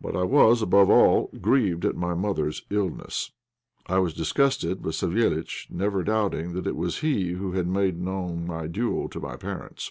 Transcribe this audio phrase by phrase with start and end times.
[0.00, 3.32] But I was, above all, grieved at my mother's illness.
[3.86, 8.46] I was disgusted with Savéliitch, never doubting that it was he who had made known
[8.46, 9.90] my duel to my parents.